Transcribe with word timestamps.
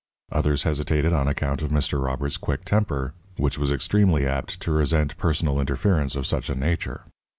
Others 0.31 0.63
hesitated 0.63 1.13
on 1.13 1.27
account 1.27 1.61
of 1.61 1.69
Mr. 1.69 2.03
Robert's 2.03 2.35
quick 2.37 2.65
temper, 2.65 3.13
which 3.37 3.59
was 3.59 3.71
extremely 3.71 4.25
apt 4.25 4.59
to 4.61 4.71
resent 4.71 5.15
personal 5.15 5.59
interference 5.59 6.15
of 6.15 6.25
such 6.25 6.49
a 6.49 6.55
nature. 6.55 7.05